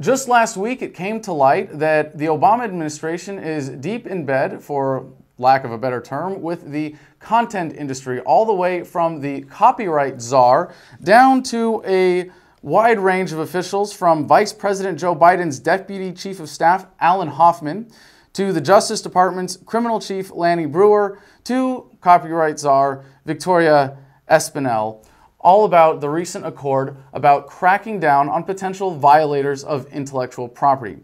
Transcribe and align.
Just 0.00 0.28
last 0.28 0.56
week, 0.56 0.80
it 0.80 0.94
came 0.94 1.20
to 1.20 1.32
light 1.34 1.78
that 1.78 2.16
the 2.16 2.24
Obama 2.24 2.64
administration 2.64 3.38
is 3.38 3.68
deep 3.68 4.06
in 4.06 4.24
bed, 4.24 4.62
for 4.62 5.04
lack 5.36 5.62
of 5.62 5.72
a 5.72 5.76
better 5.76 6.00
term, 6.00 6.40
with 6.40 6.72
the 6.72 6.96
content 7.18 7.76
industry, 7.76 8.18
all 8.20 8.46
the 8.46 8.54
way 8.54 8.82
from 8.82 9.20
the 9.20 9.42
copyright 9.42 10.18
czar 10.22 10.72
down 11.02 11.42
to 11.42 11.82
a 11.86 12.30
wide 12.62 12.98
range 12.98 13.32
of 13.32 13.40
officials 13.40 13.92
from 13.92 14.26
Vice 14.26 14.54
President 14.54 14.98
Joe 14.98 15.14
Biden's 15.14 15.58
Deputy 15.58 16.12
Chief 16.12 16.40
of 16.40 16.48
Staff, 16.48 16.86
Alan 16.98 17.28
Hoffman, 17.28 17.90
to 18.32 18.54
the 18.54 18.60
Justice 18.62 19.02
Department's 19.02 19.58
Criminal 19.58 20.00
Chief, 20.00 20.30
Lanny 20.30 20.64
Breuer, 20.64 21.18
to 21.44 21.90
copyright 22.00 22.58
czar, 22.58 23.04
Victoria 23.26 23.98
Espinel 24.30 25.04
all 25.40 25.64
about 25.64 26.00
the 26.00 26.08
recent 26.08 26.46
accord 26.46 26.96
about 27.12 27.46
cracking 27.46 27.98
down 27.98 28.28
on 28.28 28.44
potential 28.44 28.94
violators 28.94 29.64
of 29.64 29.86
intellectual 29.86 30.46
property. 30.48 30.98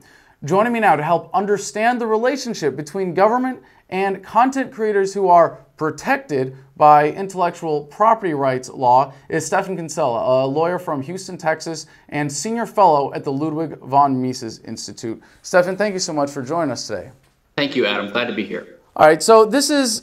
Joining 0.44 0.72
me 0.72 0.80
now 0.80 0.96
to 0.96 1.02
help 1.02 1.30
understand 1.34 2.00
the 2.00 2.06
relationship 2.06 2.76
between 2.76 3.14
government 3.14 3.62
and 3.88 4.22
content 4.22 4.70
creators 4.72 5.14
who 5.14 5.28
are 5.28 5.64
protected 5.76 6.56
by 6.76 7.10
intellectual 7.12 7.84
property 7.84 8.34
rights 8.34 8.68
law 8.68 9.12
is 9.28 9.46
Stephan 9.46 9.76
Kinsella, 9.76 10.44
a 10.44 10.46
lawyer 10.46 10.78
from 10.78 11.00
Houston, 11.02 11.38
Texas, 11.38 11.86
and 12.10 12.30
senior 12.30 12.66
fellow 12.66 13.12
at 13.14 13.24
the 13.24 13.32
Ludwig 13.32 13.78
von 13.80 14.20
Mises 14.20 14.58
Institute. 14.60 15.22
Stephan, 15.42 15.76
thank 15.76 15.94
you 15.94 15.98
so 15.98 16.12
much 16.12 16.30
for 16.30 16.42
joining 16.42 16.70
us 16.70 16.86
today. 16.86 17.10
Thank 17.56 17.76
you, 17.76 17.86
Adam. 17.86 18.10
Glad 18.10 18.26
to 18.26 18.34
be 18.34 18.44
here. 18.44 18.78
All 18.96 19.06
right, 19.06 19.22
so 19.22 19.46
this 19.46 19.70
is 19.70 20.02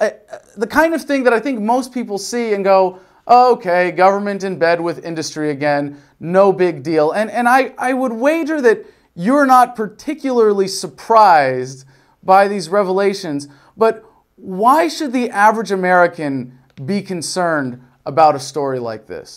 uh, 0.00 0.10
the 0.56 0.66
kind 0.66 0.94
of 0.94 1.02
thing 1.02 1.24
that 1.24 1.32
I 1.32 1.40
think 1.40 1.60
most 1.60 1.92
people 1.92 2.18
see 2.18 2.54
and 2.54 2.64
go, 2.64 3.00
okay, 3.26 3.90
government 3.90 4.44
in 4.44 4.58
bed 4.58 4.80
with 4.80 5.04
industry 5.04 5.50
again, 5.50 6.00
no 6.20 6.52
big 6.52 6.82
deal. 6.82 7.12
And, 7.12 7.30
and 7.30 7.48
I, 7.48 7.74
I 7.78 7.92
would 7.92 8.12
wager 8.12 8.60
that 8.60 8.84
you're 9.14 9.46
not 9.46 9.76
particularly 9.76 10.68
surprised 10.68 11.84
by 12.22 12.48
these 12.48 12.68
revelations, 12.68 13.48
but 13.76 14.04
why 14.36 14.88
should 14.88 15.12
the 15.12 15.30
average 15.30 15.70
American 15.70 16.58
be 16.84 17.02
concerned 17.02 17.82
about 18.06 18.34
a 18.34 18.40
story 18.40 18.78
like 18.78 19.06
this? 19.06 19.36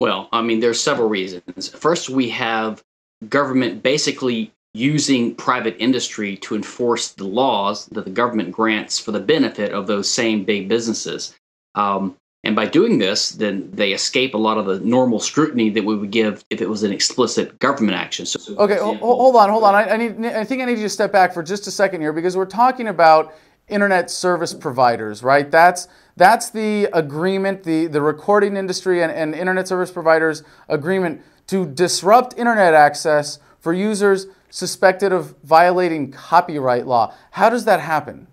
Well, 0.00 0.28
I 0.32 0.42
mean, 0.42 0.60
there's 0.60 0.80
several 0.80 1.08
reasons. 1.08 1.68
First, 1.68 2.10
we 2.10 2.28
have 2.30 2.82
government 3.28 3.82
basically 3.82 4.52
using 4.74 5.34
private 5.34 5.74
industry 5.78 6.36
to 6.36 6.54
enforce 6.54 7.12
the 7.12 7.24
laws 7.24 7.86
that 7.86 8.04
the 8.04 8.10
government 8.10 8.52
grants 8.52 8.98
for 8.98 9.10
the 9.10 9.20
benefit 9.20 9.72
of 9.72 9.86
those 9.86 10.10
same 10.10 10.44
big 10.44 10.68
businesses. 10.68 11.34
Um, 11.74 12.16
and 12.46 12.54
by 12.54 12.66
doing 12.66 12.98
this, 12.98 13.30
then 13.30 13.68
they 13.72 13.92
escape 13.92 14.34
a 14.34 14.38
lot 14.38 14.56
of 14.56 14.66
the 14.66 14.78
normal 14.80 15.18
scrutiny 15.18 15.68
that 15.70 15.84
we 15.84 15.96
would 15.96 16.12
give 16.12 16.44
if 16.48 16.60
it 16.60 16.68
was 16.68 16.84
an 16.84 16.92
explicit 16.92 17.58
government 17.58 17.98
action. 17.98 18.24
So, 18.24 18.56
okay, 18.56 18.76
hold 18.78 19.34
on, 19.34 19.50
hold 19.50 19.64
on. 19.64 19.74
I, 19.74 19.90
I, 19.90 19.96
need, 19.96 20.24
I 20.24 20.44
think 20.44 20.62
I 20.62 20.66
need 20.66 20.78
you 20.78 20.84
to 20.84 20.88
step 20.88 21.10
back 21.10 21.34
for 21.34 21.42
just 21.42 21.66
a 21.66 21.72
second 21.72 22.02
here 22.02 22.12
because 22.12 22.36
we're 22.36 22.46
talking 22.46 22.86
about 22.86 23.34
internet 23.68 24.10
service 24.10 24.54
providers, 24.54 25.24
right? 25.24 25.50
That's 25.50 25.88
that's 26.16 26.48
the 26.50 26.84
agreement, 26.92 27.64
the, 27.64 27.88
the 27.88 28.00
recording 28.00 28.56
industry 28.56 29.02
and, 29.02 29.12
and 29.12 29.34
internet 29.34 29.68
service 29.68 29.90
providers 29.90 30.42
agreement 30.68 31.22
to 31.48 31.66
disrupt 31.66 32.38
internet 32.38 32.74
access 32.74 33.38
for 33.58 33.72
users 33.72 34.26
suspected 34.48 35.12
of 35.12 35.34
violating 35.42 36.12
copyright 36.12 36.86
law. 36.86 37.12
How 37.32 37.50
does 37.50 37.64
that 37.66 37.80
happen? 37.80 38.28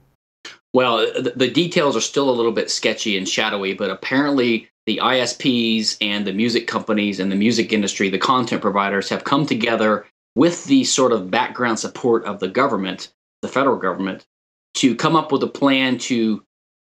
Well, 0.73 1.05
the, 1.21 1.51
details 1.51 1.95
are 1.95 2.01
still 2.01 2.29
a 2.29 2.33
little 2.33 2.51
bit 2.51 2.71
sketchy 2.71 3.15
and 3.15 3.29
shadowy, 3.29 3.73
but 3.73 3.91
apparently 3.91 4.69
the 4.87 4.99
ISPs 5.03 5.97
and 6.01 6.25
the 6.25 6.33
music 6.33 6.65
companies 6.65 7.19
and 7.19 7.31
the 7.31 7.35
music 7.35 7.71
industry, 7.71 8.09
the 8.09 8.17
content 8.17 8.61
providers, 8.61 9.07
have 9.09 9.23
come 9.23 9.45
together 9.45 10.07
with 10.35 10.65
the 10.65 10.83
sort 10.83 11.11
of 11.11 11.29
background 11.29 11.79
support 11.79 12.25
of 12.25 12.39
the 12.39 12.47
government, 12.47 13.13
the 13.43 13.47
federal 13.47 13.77
government, 13.77 14.25
to 14.75 14.95
come 14.95 15.15
up 15.15 15.31
with 15.31 15.43
a 15.43 15.47
plan 15.47 15.99
to 15.99 16.43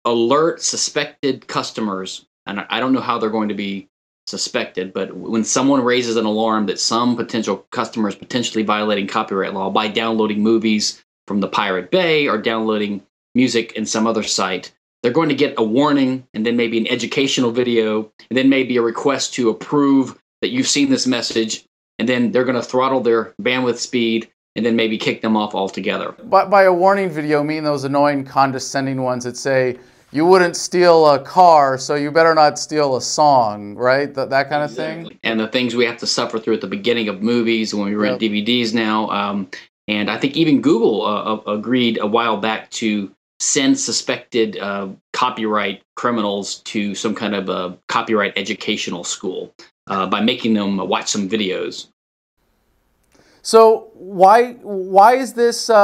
alert 0.05 0.61
suspected 0.61 1.47
customers. 1.47 2.27
And 2.47 2.67
I 2.69 2.81
don't 2.81 2.93
know 2.93 3.01
how 3.01 3.19
they're 3.19 3.31
going 3.31 3.49
to 3.49 3.55
be 3.55 3.89
suspected, 4.27 4.93
but 4.93 5.17
when 5.17 5.45
someone 5.45 5.85
raises 5.85 6.17
an 6.17 6.27
alarm 6.27 6.67
that 6.67 6.81
some 6.81 7.17
potential 7.17 7.65
customer 7.71 8.09
is 8.09 8.17
potentially 8.17 8.65
violating 8.65 9.07
copyright 9.07 9.55
law 9.55 9.71
by 9.71 9.87
downloading 9.87 10.43
movies 10.43 11.03
from 11.29 11.41
the 11.41 11.49
Pirate 11.49 11.91
Bay 11.91 12.27
or 12.27 12.39
downloading 12.39 13.03
music 13.39 13.73
in 13.73 13.87
some 13.87 14.07
other 14.07 14.25
site, 14.25 14.73
they're 15.03 15.13
going 15.13 15.29
to 15.29 15.35
get 15.45 15.55
a 15.59 15.63
warning 15.63 16.27
and 16.35 16.45
then 16.45 16.57
maybe 16.57 16.77
an 16.77 16.89
educational 16.89 17.53
video 17.53 18.11
and 18.29 18.37
then 18.37 18.49
maybe 18.49 18.77
a 18.77 18.83
request 18.83 19.33
to 19.35 19.49
approve 19.49 20.19
that 20.43 20.51
you've 20.51 20.67
seen 20.67 20.91
this 20.91 21.07
message 21.07 21.65
and 22.01 22.09
then 22.09 22.33
they're 22.33 22.45
going 22.45 22.61
to 22.61 22.63
throttle 22.63 23.01
their 23.01 23.33
bandwidth 23.41 23.79
speed 23.79 24.29
and 24.57 24.67
then 24.67 24.75
maybe 24.75 24.99
kick 24.99 25.23
them 25.23 25.37
off 25.37 25.55
altogether. 25.55 26.17
But 26.25 26.51
by 26.51 26.65
a 26.65 26.73
warning 26.73 27.11
video, 27.11 27.45
mean 27.45 27.63
those 27.63 27.85
annoying 27.85 28.25
condescending 28.25 29.03
ones 29.03 29.23
that 29.23 29.37
say, 29.37 29.79
you 30.11 30.27
wouldn't 30.27 30.57
steal 30.57 31.07
a 31.07 31.21
car, 31.23 31.79
so 31.79 31.95
you 31.95 32.11
better 32.11 32.35
not 32.35 32.59
steal 32.59 32.97
a 32.97 33.01
song, 33.01 33.75
right? 33.77 34.13
That, 34.15 34.31
that 34.31 34.49
kind 34.49 34.65
of 34.65 34.71
exactly. 34.71 35.11
thing. 35.11 35.19
And 35.23 35.39
the 35.39 35.49
things 35.49 35.77
we 35.77 35.85
have 35.85 35.99
to 35.99 36.07
suffer 36.07 36.41
through 36.41 36.55
at 36.55 36.61
the 36.61 36.67
beginning 36.67 37.09
of 37.09 37.23
movies 37.23 37.75
when 37.75 37.87
we 37.87 37.95
rent 37.95 38.21
yep. 38.21 38.33
DVDs 38.33 38.75
now. 38.75 39.11
Um, 39.11 39.49
and 39.87 40.11
I 40.11 40.17
think 40.19 40.37
even 40.37 40.61
Google 40.61 41.05
uh, 41.05 41.37
uh 41.37 41.53
agreed 41.53 41.99
a 42.01 42.07
while 42.07 42.39
back 42.39 42.71
to 42.73 43.13
send 43.41 43.79
suspected 43.79 44.59
uh, 44.59 44.89
copyright 45.13 45.83
criminals 45.95 46.57
to 46.63 46.95
some 46.95 47.15
kind 47.15 47.35
of 47.35 47.49
a 47.49 47.79
copyright 47.89 48.33
educational 48.37 49.05
school 49.05 49.55
uh, 49.87 50.07
by 50.07 50.21
making 50.21 50.55
them 50.55 50.77
watch 50.89 51.09
some 51.09 51.29
videos. 51.29 51.89
So 53.43 53.91
why 53.95 54.55
why 54.63 55.15
is 55.15 55.33
this 55.33 55.71
uh, 55.71 55.75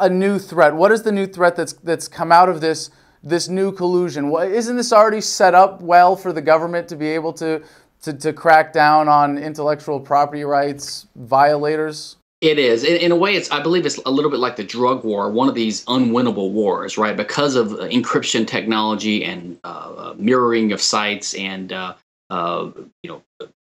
a, 0.00 0.06
a, 0.06 0.10
new 0.10 0.38
threat? 0.38 0.74
What 0.74 0.90
is 0.90 1.02
the 1.02 1.12
new 1.12 1.26
threat 1.26 1.54
that's 1.56 1.74
that's 1.74 2.08
come 2.08 2.32
out 2.32 2.48
of 2.48 2.60
this 2.60 2.90
this 3.22 3.48
new 3.48 3.70
collusion? 3.70 4.32
Isn't 4.32 4.76
this 4.76 4.92
already 4.92 5.20
set 5.20 5.54
up 5.54 5.82
well 5.82 6.16
for 6.16 6.32
the 6.32 6.42
government 6.42 6.88
to 6.88 6.96
be 6.96 7.08
able 7.08 7.32
to 7.34 7.62
to, 8.02 8.12
to 8.12 8.32
crack 8.32 8.72
down 8.72 9.08
on 9.08 9.38
intellectual 9.38 10.00
property 10.00 10.44
rights 10.44 11.06
violators? 11.14 12.16
It 12.44 12.58
is. 12.58 12.84
In, 12.84 12.98
in, 12.98 13.10
a 13.10 13.16
way, 13.16 13.36
it's. 13.36 13.50
I 13.50 13.62
believe 13.62 13.86
it's 13.86 13.96
a 14.04 14.10
little 14.10 14.30
bit 14.30 14.38
like 14.38 14.56
the 14.56 14.64
drug 14.64 15.02
war, 15.02 15.30
one 15.30 15.48
of 15.48 15.54
these 15.54 15.82
unwinnable 15.86 16.50
wars, 16.50 16.98
right? 16.98 17.16
Because 17.16 17.56
of 17.56 17.72
uh, 17.72 17.88
encryption 17.88 18.46
technology 18.46 19.24
and 19.24 19.58
uh, 19.64 19.94
uh 19.96 20.14
mirroring 20.18 20.70
of 20.70 20.82
sites 20.82 21.32
and 21.36 21.72
uh, 21.72 21.94
uh 22.28 22.70
you 23.02 23.08
know 23.08 23.22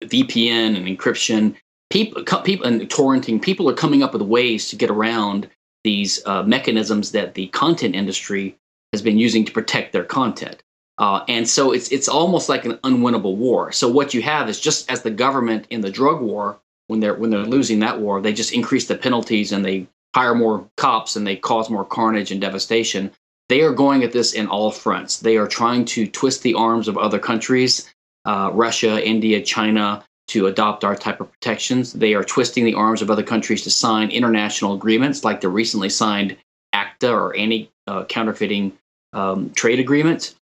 VPN 0.05 0.77
and 0.77 0.87
encryption, 0.87 1.53
people, 1.89 2.23
people 2.43 2.65
and 2.65 2.79
torrenting, 2.83 3.41
people 3.41 3.69
are 3.69 3.73
coming 3.73 4.03
up 4.03 4.13
with 4.13 4.21
ways 4.21 4.69
to 4.69 4.77
get 4.77 4.89
around 4.89 5.49
these 5.83 6.25
uh, 6.25 6.41
mechanisms 6.43 7.11
that 7.11 7.33
the 7.33 7.47
content 7.47 7.93
industry 7.93 8.55
has 8.93 9.01
been 9.01 9.17
using 9.17 9.43
to 9.43 9.51
protect 9.51 9.91
their 9.91 10.05
content. 10.05 10.63
and 10.97 11.49
so 11.49 11.73
it's 11.73 11.89
it's 11.91 12.07
almost 12.07 12.47
like 12.47 12.63
an 12.63 12.77
unwinnable 12.85 13.35
war. 13.35 13.73
So 13.73 13.89
what 13.89 14.13
you 14.13 14.21
have 14.21 14.47
is 14.47 14.61
just 14.61 14.89
as 14.89 15.01
the 15.01 15.11
government 15.11 15.67
in 15.69 15.81
the 15.81 15.91
drug 15.91 16.21
war 16.21 16.61
when 16.91 17.00
they're 17.00 17.16
when 17.16 17.29
they're 17.29 17.46
losing 17.46 17.79
that 17.79 18.02
war, 18.02 18.19
they 18.19 18.34
just 18.34 18.52
increase 18.52 18.85
the 18.85 18.97
penalties 18.97 19.53
and 19.53 19.63
they 19.63 19.88
hire 20.13 20.35
more 20.35 20.69
cops 20.75 21.16
and 21.16 21.25
they 21.25 21.38
cause 21.38 21.69
more 21.69 21.85
carnage 21.85 22.34
and 22.34 22.41
devastation. 22.41 23.09
They 23.47 23.62
are 23.62 23.72
going 23.72 24.03
at 24.03 24.12
this 24.12 24.34
in 24.34 24.47
all 24.47 24.72
fronts. 24.72 25.19
They 25.19 25.38
are 25.38 25.47
trying 25.47 25.85
to 25.85 26.06
twist 26.06 26.44
the 26.44 26.53
arms 26.53 26.90
of 26.90 26.97
other 26.97 27.18
countries, 27.18 27.90
uh, 28.25 28.51
Russia, 28.53 29.01
India, 29.07 29.41
China, 29.41 30.03
to 30.28 30.47
adopt 30.47 30.84
our 30.84 30.97
type 30.97 31.22
of 31.22 31.31
protections. 31.31 31.94
They 31.94 32.13
are 32.13 32.25
twisting 32.25 32.66
the 32.66 32.74
arms 32.74 33.01
of 33.01 33.09
other 33.09 33.24
countries 33.24 33.63
to 33.63 33.69
sign 33.69 34.12
international 34.12 34.74
agreements 34.74 35.24
like 35.24 35.40
the 35.40 35.47
recently 35.47 35.90
signed 35.90 36.35
ACTA 36.74 37.09
or 37.09 37.38
anti 37.38 37.72
uh, 37.88 38.03
counterfeiting 38.03 38.78
um, 39.13 39.50
trade 39.51 39.80
agreement. 39.80 40.35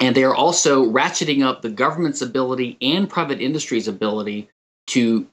And 0.00 0.16
they 0.16 0.24
are 0.24 0.34
also 0.34 0.86
ratcheting 0.86 1.44
up 1.44 1.60
the 1.60 1.68
government's 1.70 2.22
ability 2.22 2.78
and 2.80 3.08
private 3.08 3.42
industry's 3.42 3.86
ability 3.86 4.48
to 4.88 5.26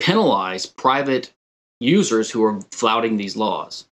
penalize 0.00 0.66
private 0.66 1.32
users 1.78 2.30
who 2.30 2.42
are 2.42 2.60
flouting 2.72 3.16
these 3.16 3.36
laws. 3.36 3.86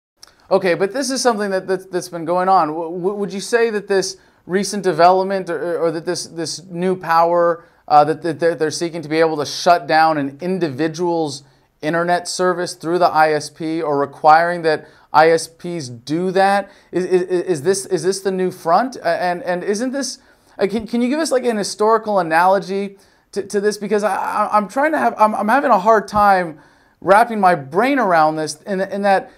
Okay, 0.50 0.74
but 0.74 0.92
this 0.92 1.10
is 1.10 1.20
something 1.20 1.50
that, 1.50 1.66
that, 1.66 1.92
has 1.92 2.08
been 2.08 2.24
going 2.24 2.48
on. 2.48 2.68
W- 2.68 3.14
would 3.14 3.32
you 3.32 3.40
say 3.40 3.68
that 3.70 3.88
this 3.88 4.16
recent 4.46 4.84
development 4.84 5.50
or, 5.50 5.78
or 5.78 5.90
that 5.90 6.06
this, 6.06 6.26
this 6.26 6.62
new 6.64 6.96
power 6.96 7.64
uh, 7.88 8.04
that, 8.04 8.22
that 8.22 8.58
they're 8.58 8.70
seeking 8.70 9.02
to 9.02 9.08
be 9.08 9.18
able 9.18 9.36
to 9.36 9.46
shut 9.46 9.86
down 9.86 10.18
an 10.18 10.38
individual's 10.40 11.42
internet 11.82 12.28
service 12.28 12.74
through 12.74 12.98
the 12.98 13.08
ISP 13.08 13.82
or 13.82 13.98
requiring 13.98 14.62
that 14.62 14.86
ISPs 15.12 16.04
do 16.04 16.30
that? 16.30 16.70
Is, 16.92 17.04
is, 17.04 17.22
is, 17.22 17.62
this, 17.62 17.86
is 17.86 18.02
this 18.04 18.20
the 18.20 18.30
new 18.30 18.50
front? 18.50 18.96
And, 19.04 19.42
and 19.42 19.64
isn't 19.64 19.92
this, 19.92 20.18
uh, 20.58 20.66
can, 20.68 20.86
can 20.86 21.02
you 21.02 21.08
give 21.08 21.20
us 21.20 21.32
like 21.32 21.44
an 21.44 21.56
historical 21.56 22.18
analogy 22.18 22.98
to, 23.36 23.46
to 23.46 23.60
this 23.60 23.76
because 23.76 24.02
I, 24.02 24.48
I'm 24.50 24.66
trying 24.66 24.92
to 24.92 24.98
have, 24.98 25.14
I'm, 25.18 25.34
I'm 25.34 25.48
having 25.48 25.70
a 25.70 25.78
hard 25.78 26.08
time 26.08 26.58
wrapping 27.00 27.38
my 27.38 27.54
brain 27.54 27.98
around 27.98 28.36
this 28.36 28.60
in, 28.62 28.80
in 28.80 29.02
that 29.02 29.30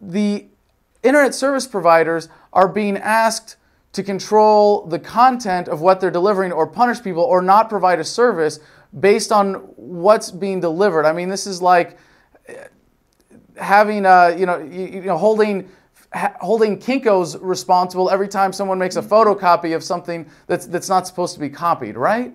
the 0.00 0.46
internet 1.02 1.34
service 1.34 1.66
providers 1.66 2.28
are 2.52 2.68
being 2.68 2.96
asked 2.96 3.56
to 3.92 4.02
control 4.02 4.86
the 4.86 4.98
content 4.98 5.66
of 5.68 5.80
what 5.80 6.00
they're 6.00 6.10
delivering 6.10 6.52
or 6.52 6.66
punish 6.66 7.02
people 7.02 7.22
or 7.22 7.42
not 7.42 7.68
provide 7.68 7.98
a 7.98 8.04
service 8.04 8.60
based 8.98 9.32
on 9.32 9.54
what's 9.76 10.30
being 10.30 10.60
delivered. 10.60 11.06
I 11.06 11.12
mean, 11.12 11.28
this 11.28 11.46
is 11.46 11.62
like 11.62 11.98
having, 13.56 14.04
uh, 14.06 14.36
you 14.38 14.46
know, 14.46 14.58
you, 14.58 14.86
you 14.86 15.02
know, 15.02 15.18
holding 15.18 15.68
holding 16.40 16.76
Kinko's 16.76 17.36
responsible 17.38 18.10
every 18.10 18.26
time 18.26 18.52
someone 18.52 18.78
makes 18.78 18.96
a 18.96 19.02
photocopy 19.02 19.76
of 19.76 19.84
something 19.84 20.28
that's 20.46 20.66
that's 20.66 20.88
not 20.88 21.06
supposed 21.06 21.34
to 21.34 21.40
be 21.40 21.48
copied, 21.48 21.96
right? 21.96 22.34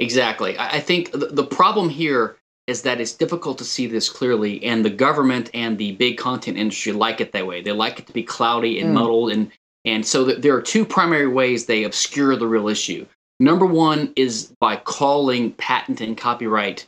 Exactly. 0.00 0.58
I 0.58 0.80
think 0.80 1.10
the 1.12 1.44
problem 1.44 1.90
here 1.90 2.36
is 2.66 2.82
that 2.82 3.00
it's 3.00 3.12
difficult 3.12 3.58
to 3.58 3.64
see 3.64 3.86
this 3.86 4.08
clearly, 4.08 4.62
and 4.64 4.84
the 4.84 4.90
government 4.90 5.50
and 5.52 5.76
the 5.76 5.92
big 5.92 6.16
content 6.16 6.56
industry 6.56 6.92
like 6.92 7.20
it 7.20 7.32
that 7.32 7.46
way. 7.46 7.60
They 7.60 7.72
like 7.72 7.98
it 7.98 8.06
to 8.06 8.12
be 8.12 8.22
cloudy 8.22 8.80
and 8.80 8.90
mm. 8.90 8.94
muddled, 8.94 9.32
and 9.32 9.50
and 9.84 10.06
so 10.06 10.24
there 10.24 10.54
are 10.54 10.62
two 10.62 10.84
primary 10.84 11.26
ways 11.26 11.66
they 11.66 11.84
obscure 11.84 12.36
the 12.36 12.46
real 12.46 12.68
issue. 12.68 13.06
Number 13.40 13.66
one 13.66 14.12
is 14.16 14.52
by 14.60 14.76
calling 14.76 15.52
patent 15.52 16.00
and 16.00 16.16
copyright 16.16 16.86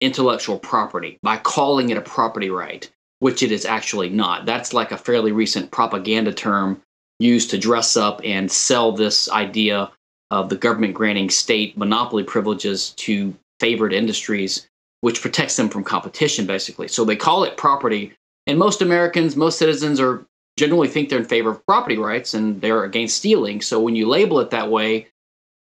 intellectual 0.00 0.58
property, 0.58 1.18
by 1.22 1.36
calling 1.36 1.90
it 1.90 1.98
a 1.98 2.02
property 2.02 2.50
right, 2.50 2.90
which 3.18 3.42
it 3.42 3.52
is 3.52 3.64
actually 3.64 4.08
not. 4.08 4.46
That's 4.46 4.72
like 4.72 4.92
a 4.92 4.98
fairly 4.98 5.32
recent 5.32 5.70
propaganda 5.70 6.32
term 6.32 6.82
used 7.18 7.50
to 7.50 7.58
dress 7.58 7.96
up 7.96 8.20
and 8.24 8.50
sell 8.50 8.92
this 8.92 9.30
idea 9.30 9.90
of 10.30 10.48
the 10.48 10.56
government 10.56 10.94
granting 10.94 11.30
state 11.30 11.76
monopoly 11.76 12.22
privileges 12.22 12.90
to 12.90 13.34
favored 13.58 13.92
industries, 13.92 14.68
which 15.00 15.20
protects 15.20 15.56
them 15.56 15.68
from 15.68 15.84
competition, 15.84 16.46
basically. 16.46 16.88
So 16.88 17.04
they 17.04 17.16
call 17.16 17.44
it 17.44 17.56
property. 17.56 18.12
And 18.46 18.58
most 18.58 18.82
Americans, 18.82 19.36
most 19.36 19.58
citizens 19.58 20.00
are 20.00 20.24
generally 20.56 20.88
think 20.88 21.08
they're 21.08 21.18
in 21.18 21.24
favor 21.24 21.50
of 21.50 21.64
property 21.66 21.96
rights 21.96 22.34
and 22.34 22.60
they're 22.60 22.84
against 22.84 23.16
stealing. 23.16 23.60
So 23.60 23.80
when 23.80 23.96
you 23.96 24.08
label 24.08 24.40
it 24.40 24.50
that 24.50 24.70
way, 24.70 25.06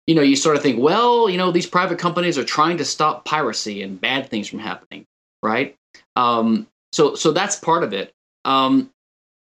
you 0.06 0.16
know, 0.16 0.22
you 0.22 0.36
sort 0.36 0.56
of 0.56 0.64
think, 0.64 0.80
well, 0.80 1.30
you 1.30 1.38
know, 1.38 1.52
these 1.52 1.68
private 1.68 2.00
companies 2.00 2.38
are 2.38 2.44
trying 2.44 2.78
to 2.78 2.86
stop 2.86 3.26
piracy 3.26 3.84
and 3.84 4.00
bad 4.00 4.30
things 4.30 4.48
from 4.48 4.60
happening, 4.60 5.06
right? 5.44 5.76
Um, 6.16 6.68
so, 6.94 7.16
so 7.16 7.32
that's 7.32 7.58
part 7.58 7.84
of 7.84 7.94
it. 7.94 8.14
Um, 8.46 8.90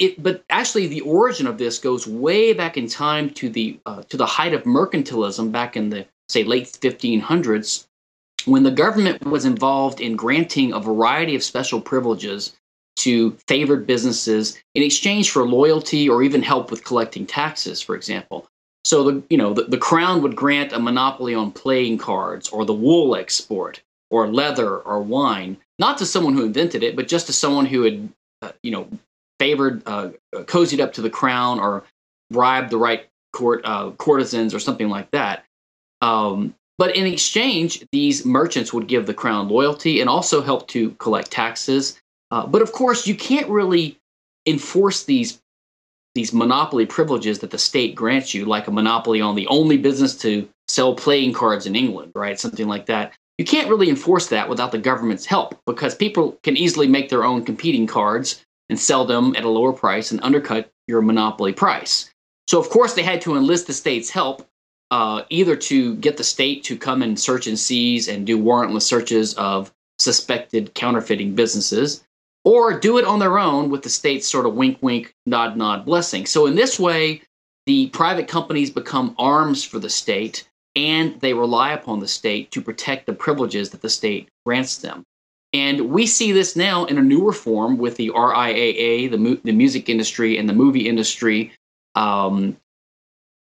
it, 0.00 0.22
but 0.22 0.42
actually, 0.48 0.86
the 0.86 1.02
origin 1.02 1.46
of 1.46 1.58
this 1.58 1.78
goes 1.78 2.06
way 2.06 2.54
back 2.54 2.78
in 2.78 2.88
time 2.88 3.30
to 3.34 3.50
the 3.50 3.78
uh, 3.84 4.02
to 4.04 4.16
the 4.16 4.26
height 4.26 4.54
of 4.54 4.64
mercantilism 4.64 5.52
back 5.52 5.76
in 5.76 5.90
the 5.90 6.06
say 6.28 6.42
late 6.42 6.66
1500s, 6.66 7.86
when 8.46 8.62
the 8.62 8.70
government 8.70 9.24
was 9.26 9.44
involved 9.44 10.00
in 10.00 10.16
granting 10.16 10.72
a 10.72 10.80
variety 10.80 11.34
of 11.34 11.42
special 11.42 11.80
privileges 11.80 12.56
to 12.96 13.32
favored 13.46 13.86
businesses 13.86 14.58
in 14.74 14.82
exchange 14.82 15.30
for 15.30 15.46
loyalty 15.46 16.08
or 16.08 16.22
even 16.22 16.42
help 16.42 16.70
with 16.70 16.84
collecting 16.84 17.26
taxes, 17.26 17.82
for 17.82 17.94
example. 17.94 18.48
So 18.84 19.04
the 19.04 19.22
you 19.28 19.36
know 19.36 19.52
the, 19.52 19.64
the 19.64 19.78
crown 19.78 20.22
would 20.22 20.34
grant 20.34 20.72
a 20.72 20.80
monopoly 20.80 21.34
on 21.34 21.52
playing 21.52 21.98
cards 21.98 22.48
or 22.48 22.64
the 22.64 22.72
wool 22.72 23.14
export 23.16 23.82
or 24.10 24.26
leather 24.26 24.78
or 24.78 25.02
wine, 25.02 25.58
not 25.78 25.98
to 25.98 26.06
someone 26.06 26.32
who 26.32 26.46
invented 26.46 26.82
it, 26.82 26.96
but 26.96 27.06
just 27.06 27.26
to 27.26 27.34
someone 27.34 27.66
who 27.66 27.82
had 27.82 28.08
uh, 28.40 28.52
you 28.62 28.70
know 28.70 28.88
favored 29.40 29.82
uh, 29.86 30.10
cozied 30.44 30.80
up 30.80 30.92
to 30.92 31.00
the 31.00 31.08
crown 31.08 31.58
or 31.58 31.82
bribed 32.30 32.70
the 32.70 32.76
right 32.76 33.08
court 33.32 33.62
uh, 33.64 33.90
courtesans 33.92 34.54
or 34.54 34.60
something 34.60 34.90
like 34.90 35.10
that. 35.12 35.44
Um, 36.02 36.54
but 36.76 36.94
in 36.94 37.06
exchange, 37.06 37.84
these 37.90 38.26
merchants 38.26 38.72
would 38.72 38.86
give 38.86 39.06
the 39.06 39.14
crown 39.14 39.48
loyalty 39.48 40.00
and 40.00 40.10
also 40.10 40.42
help 40.42 40.68
to 40.68 40.90
collect 40.92 41.30
taxes. 41.30 41.98
Uh, 42.30 42.46
but 42.46 42.60
of 42.60 42.72
course, 42.72 43.06
you 43.06 43.14
can't 43.14 43.48
really 43.48 43.98
enforce 44.46 45.04
these 45.04 45.40
these 46.14 46.34
monopoly 46.34 46.86
privileges 46.86 47.38
that 47.38 47.50
the 47.50 47.58
state 47.58 47.94
grants 47.94 48.34
you, 48.34 48.44
like 48.44 48.66
a 48.66 48.72
monopoly 48.72 49.20
on 49.20 49.36
the 49.36 49.46
only 49.46 49.76
business 49.76 50.16
to 50.16 50.48
sell 50.66 50.92
playing 50.94 51.32
cards 51.32 51.66
in 51.66 51.76
England, 51.76 52.10
right? 52.16 52.38
Something 52.38 52.66
like 52.66 52.86
that. 52.86 53.12
You 53.38 53.44
can't 53.44 53.68
really 53.70 53.88
enforce 53.88 54.26
that 54.26 54.48
without 54.48 54.72
the 54.72 54.78
government's 54.78 55.24
help 55.24 55.58
because 55.66 55.94
people 55.94 56.36
can 56.42 56.56
easily 56.56 56.88
make 56.88 57.08
their 57.08 57.24
own 57.24 57.44
competing 57.44 57.86
cards 57.86 58.44
and 58.70 58.78
sell 58.78 59.04
them 59.04 59.34
at 59.36 59.44
a 59.44 59.48
lower 59.48 59.72
price 59.72 60.10
and 60.10 60.20
undercut 60.22 60.72
your 60.86 61.02
monopoly 61.02 61.52
price. 61.52 62.10
So, 62.48 62.58
of 62.58 62.70
course, 62.70 62.94
they 62.94 63.02
had 63.02 63.20
to 63.22 63.36
enlist 63.36 63.66
the 63.66 63.72
state's 63.72 64.08
help 64.08 64.48
uh, 64.90 65.22
either 65.28 65.54
to 65.56 65.96
get 65.96 66.16
the 66.16 66.24
state 66.24 66.64
to 66.64 66.76
come 66.76 67.02
and 67.02 67.18
search 67.18 67.46
and 67.46 67.58
seize 67.58 68.08
and 68.08 68.26
do 68.26 68.38
warrantless 68.38 68.82
searches 68.82 69.34
of 69.34 69.72
suspected 69.98 70.74
counterfeiting 70.74 71.34
businesses, 71.34 72.02
or 72.44 72.78
do 72.78 72.96
it 72.96 73.04
on 73.04 73.18
their 73.18 73.38
own 73.38 73.70
with 73.70 73.82
the 73.82 73.90
state's 73.90 74.26
sort 74.26 74.46
of 74.46 74.54
wink, 74.54 74.78
wink, 74.80 75.14
nod, 75.26 75.56
nod 75.56 75.84
blessing. 75.84 76.24
So, 76.24 76.46
in 76.46 76.54
this 76.54 76.78
way, 76.78 77.22
the 77.66 77.88
private 77.88 78.28
companies 78.28 78.70
become 78.70 79.14
arms 79.18 79.62
for 79.62 79.78
the 79.78 79.90
state 79.90 80.48
and 80.76 81.20
they 81.20 81.34
rely 81.34 81.72
upon 81.72 81.98
the 81.98 82.08
state 82.08 82.50
to 82.52 82.62
protect 82.62 83.06
the 83.06 83.12
privileges 83.12 83.70
that 83.70 83.82
the 83.82 83.90
state 83.90 84.28
grants 84.46 84.78
them. 84.78 85.04
And 85.52 85.90
we 85.90 86.06
see 86.06 86.32
this 86.32 86.54
now 86.54 86.84
in 86.84 86.98
a 86.98 87.02
newer 87.02 87.32
form 87.32 87.76
with 87.76 87.96
the 87.96 88.10
RIAA, 88.10 89.10
the, 89.10 89.18
mu- 89.18 89.40
the 89.42 89.52
music 89.52 89.88
industry, 89.88 90.38
and 90.38 90.48
the 90.48 90.52
movie 90.52 90.88
industry 90.88 91.52
um, 91.94 92.56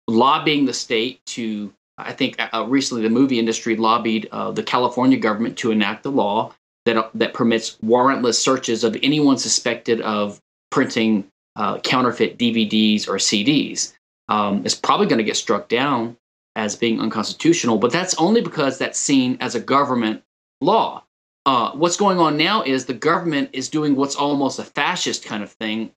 lobbying 0.07 0.65
the 0.65 0.73
state 0.73 1.25
to. 1.27 1.73
I 1.99 2.13
think 2.13 2.35
uh, 2.39 2.65
recently 2.67 3.01
the 3.01 3.09
movie 3.09 3.39
industry 3.39 3.75
lobbied 3.75 4.29
uh, 4.31 4.51
the 4.51 4.61
California 4.61 5.17
government 5.17 5.57
to 5.57 5.71
enact 5.71 6.03
the 6.03 6.11
law 6.11 6.53
that 6.85 7.09
that 7.15 7.33
permits 7.33 7.77
warrantless 7.83 8.35
searches 8.35 8.83
of 8.83 8.95
anyone 9.01 9.39
suspected 9.39 10.01
of 10.01 10.39
printing 10.69 11.27
uh, 11.55 11.79
counterfeit 11.79 12.37
DVDs 12.37 13.07
or 13.07 13.15
CDs. 13.15 13.93
Um, 14.29 14.63
it's 14.65 14.75
probably 14.75 15.07
going 15.07 15.17
to 15.17 15.23
get 15.23 15.37
struck 15.37 15.69
down 15.69 16.17
as 16.55 16.75
being 16.75 16.99
unconstitutional, 16.99 17.77
but 17.77 17.91
that's 17.91 18.15
only 18.15 18.41
because 18.41 18.77
that's 18.77 18.99
seen 18.99 19.37
as 19.39 19.55
a 19.55 19.59
government 19.59 20.23
law. 20.61 21.03
Uh, 21.47 21.71
what's 21.71 21.95
going 21.95 22.19
on 22.19 22.35
now 22.35 22.61
is 22.61 22.85
the 22.85 22.93
government 22.93 23.49
is 23.53 23.69
doing 23.69 23.95
what's 23.95 24.17
almost 24.17 24.59
a 24.59 24.65
fascist 24.65 25.23
kind 25.23 25.41
of 25.41 25.49
thing, 25.49 25.89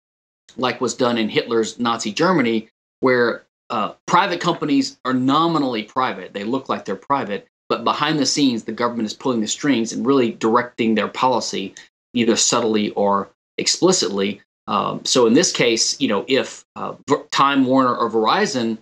like 0.57 0.81
was 0.81 0.95
done 0.95 1.19
in 1.19 1.29
Hitler's 1.29 1.77
Nazi 1.77 2.13
Germany, 2.13 2.69
where 3.01 3.47
uh, 3.69 3.95
private 4.07 4.41
companies 4.41 5.01
are 5.05 5.13
nominally 5.13 5.83
private. 5.83 6.33
They 6.33 6.45
look 6.45 6.69
like 6.69 6.85
they're 6.85 6.95
private, 6.95 7.49
but 7.69 7.83
behind 7.83 8.21
the 8.21 8.27
scenes, 8.27 8.63
the 8.63 8.71
government 8.71 9.07
is 9.07 9.13
pulling 9.13 9.41
the 9.41 9.49
strings 9.49 9.93
and 9.93 10.07
really 10.07 10.31
directing 10.31 10.95
their 10.95 11.09
policy, 11.09 11.75
either 12.15 12.37
subtly 12.37 12.91
or 12.91 13.29
explicitly. 13.59 14.41
Um, 14.69 15.05
so 15.05 15.27
in 15.27 15.33
this 15.33 15.51
case, 15.51 16.01
you 16.01 16.07
know, 16.07 16.25
if 16.29 16.65
uh, 16.77 16.95
Time 17.33 17.67
Warner 17.67 17.97
or 17.97 18.09
Verizon 18.09 18.79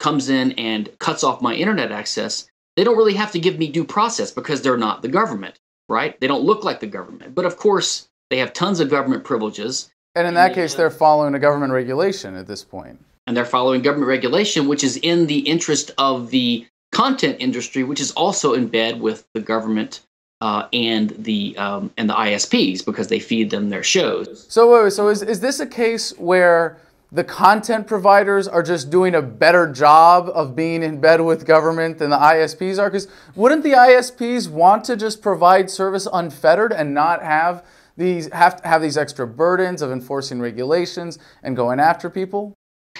comes 0.00 0.28
in 0.28 0.50
and 0.52 0.88
cuts 0.98 1.22
off 1.22 1.40
my 1.40 1.54
internet 1.54 1.92
access, 1.92 2.50
they 2.76 2.82
don't 2.82 2.96
really 2.96 3.14
have 3.14 3.30
to 3.30 3.38
give 3.38 3.56
me 3.56 3.68
due 3.68 3.84
process 3.84 4.32
because 4.32 4.62
they're 4.62 4.76
not 4.76 5.02
the 5.02 5.08
government, 5.08 5.60
right? 5.88 6.18
They 6.20 6.26
don't 6.26 6.42
look 6.42 6.64
like 6.64 6.80
the 6.80 6.86
government. 6.86 7.34
But 7.34 7.44
of 7.44 7.56
course, 7.56 8.08
they 8.30 8.38
have 8.38 8.52
tons 8.52 8.80
of 8.80 8.90
government 8.90 9.24
privileges. 9.24 9.90
And 10.14 10.26
in 10.26 10.34
that 10.34 10.54
case, 10.54 10.74
they're 10.74 10.90
following 10.90 11.34
a 11.34 11.38
government 11.38 11.72
regulation 11.72 12.34
at 12.34 12.46
this 12.46 12.64
point. 12.64 12.98
And 13.26 13.36
they're 13.36 13.44
following 13.44 13.82
government 13.82 14.08
regulation, 14.08 14.68
which 14.68 14.84
is 14.84 14.96
in 14.98 15.26
the 15.26 15.38
interest 15.40 15.90
of 15.96 16.30
the 16.30 16.66
content 16.92 17.36
industry, 17.40 17.82
which 17.82 18.00
is 18.00 18.10
also 18.12 18.52
in 18.54 18.68
bed 18.68 19.00
with 19.00 19.26
the 19.32 19.40
government 19.40 20.00
uh, 20.42 20.66
and 20.72 21.10
the 21.10 21.56
um, 21.56 21.92
and 21.96 22.10
the 22.10 22.14
ISPs 22.14 22.84
because 22.84 23.06
they 23.06 23.20
feed 23.20 23.50
them 23.50 23.70
their 23.70 23.84
shows. 23.84 24.44
So, 24.48 24.88
so 24.88 25.08
is 25.08 25.22
is 25.22 25.38
this 25.38 25.60
a 25.60 25.66
case 25.66 26.18
where 26.18 26.78
the 27.12 27.22
content 27.22 27.86
providers 27.86 28.48
are 28.48 28.62
just 28.62 28.88
doing 28.88 29.14
a 29.14 29.20
better 29.20 29.70
job 29.70 30.30
of 30.32 30.56
being 30.56 30.82
in 30.82 30.98
bed 30.98 31.20
with 31.20 31.46
government 31.46 31.98
than 31.98 32.08
the 32.08 32.16
ISPs 32.16 32.78
are? 32.78 32.88
Because 32.88 33.06
wouldn't 33.34 33.62
the 33.62 33.72
ISPs 33.72 34.48
want 34.48 34.84
to 34.84 34.96
just 34.96 35.20
provide 35.20 35.70
service 35.70 36.08
unfettered 36.10 36.72
and 36.72 36.94
not 36.94 37.22
have 37.22 37.64
these 37.98 38.32
have 38.32 38.58
have 38.64 38.80
these 38.80 38.96
extra 38.96 39.26
burdens 39.26 39.82
of 39.82 39.92
enforcing 39.92 40.40
regulations 40.40 41.18
and 41.42 41.54
going 41.54 41.78
after 41.78 42.08
people? 42.08 42.54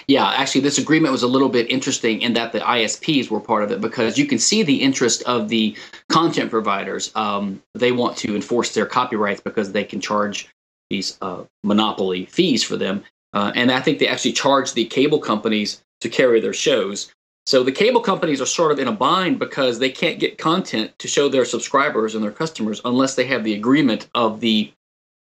Yeah, 0.07 0.27
actually, 0.27 0.61
this 0.61 0.77
agreement 0.77 1.11
was 1.11 1.23
a 1.23 1.27
little 1.27 1.49
bit 1.49 1.69
interesting 1.69 2.21
in 2.21 2.33
that 2.33 2.51
the 2.51 2.59
ISPs 2.59 3.29
were 3.29 3.39
part 3.39 3.63
of 3.63 3.71
it 3.71 3.81
because 3.81 4.17
you 4.17 4.25
can 4.25 4.37
see 4.37 4.61
the 4.61 4.75
interest 4.75 5.23
of 5.23 5.49
the 5.49 5.75
content 6.09 6.51
providers. 6.51 7.11
Um, 7.15 7.61
they 7.73 7.91
want 7.91 8.17
to 8.17 8.35
enforce 8.35 8.73
their 8.73 8.85
copyrights 8.85 9.41
because 9.41 9.71
they 9.71 9.83
can 9.83 10.01
charge 10.01 10.49
these 10.89 11.17
uh, 11.21 11.43
monopoly 11.63 12.25
fees 12.25 12.63
for 12.63 12.75
them. 12.75 13.03
Uh, 13.33 13.51
and 13.55 13.71
I 13.71 13.81
think 13.81 13.99
they 13.99 14.07
actually 14.07 14.33
charge 14.33 14.73
the 14.73 14.85
cable 14.85 15.19
companies 15.19 15.81
to 16.01 16.09
carry 16.09 16.39
their 16.39 16.53
shows. 16.53 17.11
So 17.45 17.63
the 17.63 17.71
cable 17.71 18.01
companies 18.01 18.39
are 18.41 18.45
sort 18.45 18.71
of 18.71 18.79
in 18.79 18.87
a 18.87 18.91
bind 18.91 19.39
because 19.39 19.79
they 19.79 19.89
can't 19.89 20.19
get 20.19 20.37
content 20.37 20.97
to 20.99 21.07
show 21.07 21.27
their 21.27 21.45
subscribers 21.45 22.15
and 22.15 22.23
their 22.23 22.31
customers 22.31 22.79
unless 22.85 23.15
they 23.15 23.25
have 23.25 23.43
the 23.43 23.55
agreement 23.55 24.07
of 24.15 24.39
the 24.39 24.71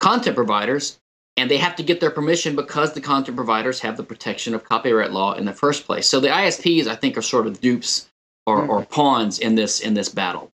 content 0.00 0.36
providers 0.36 0.98
and 1.36 1.50
they 1.50 1.58
have 1.58 1.76
to 1.76 1.82
get 1.82 2.00
their 2.00 2.10
permission 2.10 2.56
because 2.56 2.94
the 2.94 3.00
content 3.00 3.36
providers 3.36 3.78
have 3.80 3.96
the 3.96 4.02
protection 4.02 4.54
of 4.54 4.64
copyright 4.64 5.12
law 5.12 5.34
in 5.34 5.44
the 5.44 5.52
first 5.52 5.86
place. 5.86 6.08
So 6.08 6.18
the 6.18 6.28
ISPs, 6.28 6.86
I 6.86 6.96
think, 6.96 7.16
are 7.16 7.22
sort 7.22 7.46
of 7.46 7.60
dupes 7.60 8.08
or, 8.46 8.66
or 8.66 8.84
pawns 8.86 9.38
in 9.38 9.54
this 9.54 9.80
in 9.80 9.94
this 9.94 10.08
battle. 10.08 10.50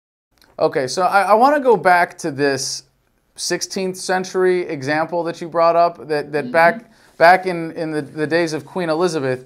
Okay, 0.59 0.87
so 0.87 1.03
I, 1.03 1.21
I 1.21 1.33
want 1.33 1.55
to 1.55 1.61
go 1.61 1.75
back 1.75 2.17
to 2.19 2.31
this 2.31 2.83
16th 3.35 3.95
century 3.95 4.61
example 4.61 5.23
that 5.23 5.41
you 5.41 5.49
brought 5.49 5.75
up. 5.75 6.07
That 6.07 6.31
that 6.33 6.45
mm-hmm. 6.45 6.51
back 6.51 6.91
back 7.17 7.45
in 7.45 7.71
in 7.71 7.91
the, 7.91 8.01
the 8.01 8.27
days 8.27 8.53
of 8.53 8.65
Queen 8.65 8.89
Elizabeth, 8.89 9.45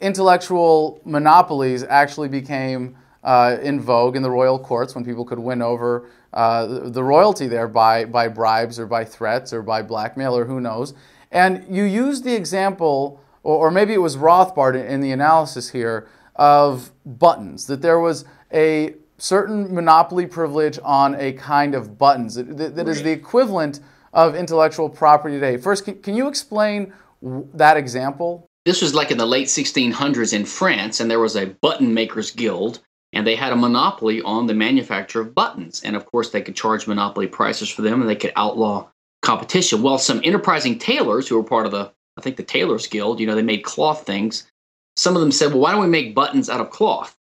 intellectual 0.00 1.00
monopolies 1.04 1.82
actually 1.84 2.28
became 2.28 2.96
uh, 3.22 3.58
in 3.62 3.80
vogue 3.80 4.16
in 4.16 4.22
the 4.22 4.30
royal 4.30 4.58
courts 4.58 4.94
when 4.94 5.04
people 5.04 5.24
could 5.24 5.38
win 5.38 5.60
over 5.62 6.08
uh, 6.32 6.66
the 6.66 7.02
royalty 7.02 7.46
there 7.46 7.68
by, 7.68 8.04
by 8.04 8.28
bribes 8.28 8.78
or 8.78 8.86
by 8.86 9.04
threats 9.04 9.52
or 9.52 9.62
by 9.62 9.82
blackmail 9.82 10.36
or 10.36 10.44
who 10.44 10.60
knows. 10.60 10.94
And 11.30 11.64
you 11.68 11.84
used 11.84 12.24
the 12.24 12.34
example, 12.34 13.20
or, 13.42 13.66
or 13.66 13.70
maybe 13.70 13.92
it 13.92 13.98
was 13.98 14.16
Rothbard 14.16 14.74
in, 14.74 15.00
the 15.00 15.12
analysis 15.12 15.70
here, 15.70 16.08
of 16.36 16.90
buttons, 17.04 17.66
that 17.66 17.82
there 17.82 18.00
was 18.00 18.24
a 18.52 18.94
certain 19.18 19.74
monopoly 19.74 20.26
privilege 20.26 20.78
on 20.82 21.14
a 21.16 21.32
kind 21.32 21.74
of 21.74 21.98
buttons 21.98 22.36
that, 22.36 22.56
that, 22.56 22.76
that 22.76 22.88
is 22.88 23.02
the 23.02 23.10
equivalent 23.10 23.80
of 24.12 24.34
intellectual 24.34 24.88
property 24.88 25.36
today. 25.36 25.56
First, 25.56 25.84
can, 25.84 26.00
can 26.02 26.14
you 26.14 26.28
explain 26.28 26.92
that 27.22 27.76
example? 27.76 28.46
This 28.64 28.82
was 28.82 28.94
like 28.94 29.10
in 29.10 29.18
the 29.18 29.26
late 29.26 29.46
1600s 29.46 30.32
in 30.32 30.44
France, 30.44 31.00
and 31.00 31.10
there 31.10 31.20
was 31.20 31.36
a 31.36 31.46
button 31.46 31.94
makers 31.94 32.30
guild, 32.30 32.80
and 33.12 33.26
they 33.26 33.36
had 33.36 33.52
a 33.52 33.56
monopoly 33.56 34.20
on 34.22 34.46
the 34.46 34.54
manufacture 34.54 35.20
of 35.20 35.34
buttons. 35.34 35.82
And 35.82 35.96
of 35.96 36.06
course, 36.06 36.30
they 36.30 36.42
could 36.42 36.56
charge 36.56 36.86
monopoly 36.86 37.26
prices 37.26 37.68
for 37.68 37.82
them, 37.82 38.00
and 38.00 38.10
they 38.10 38.16
could 38.16 38.32
outlaw 38.36 38.88
competition. 39.22 39.82
Well, 39.82 39.98
some 39.98 40.20
enterprising 40.24 40.78
tailors 40.78 41.28
who 41.28 41.36
were 41.36 41.44
part 41.44 41.66
of 41.66 41.72
the, 41.72 41.92
I 42.18 42.20
think, 42.20 42.36
the 42.36 42.42
Tailors 42.42 42.86
Guild, 42.86 43.20
you 43.20 43.26
know, 43.26 43.34
they 43.34 43.42
made 43.42 43.64
cloth 43.64 44.04
things. 44.04 44.50
Some 44.96 45.14
of 45.14 45.20
them 45.20 45.32
said, 45.32 45.52
well, 45.52 45.60
why 45.60 45.72
don't 45.72 45.80
we 45.80 45.86
make 45.86 46.14
buttons 46.14 46.50
out 46.50 46.60
of 46.60 46.70
cloth? 46.70 47.16